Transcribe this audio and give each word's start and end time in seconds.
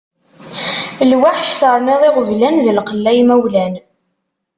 Lweḥc 1.11 1.49
terniḍ 1.59 2.01
iɣeblan 2.07 2.55
d 2.65 2.67
lqella 2.77 3.11
imawlan. 3.21 3.73